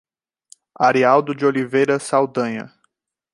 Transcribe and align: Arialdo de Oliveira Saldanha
Arialdo 0.79 1.35
de 1.35 1.45
Oliveira 1.45 1.99
Saldanha 1.99 2.73